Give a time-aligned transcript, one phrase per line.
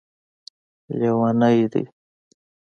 [0.99, 1.83] لیوني دی